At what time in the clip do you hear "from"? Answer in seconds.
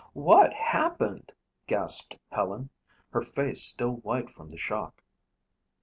4.31-4.49